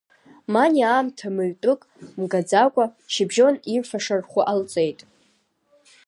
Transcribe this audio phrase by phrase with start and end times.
[0.53, 1.81] Маниа аамҭа мыҩтәык
[2.19, 4.99] мгаӡакәа, шьыбжьон ирфаша рхәы ҟалҵеит.